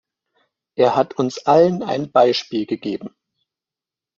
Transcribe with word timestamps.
Er 0.73 0.95
hat 0.95 1.13
uns 1.19 1.45
allen 1.45 1.83
ein 1.83 2.11
Beispiel 2.11 2.65
gegeben. 2.65 3.15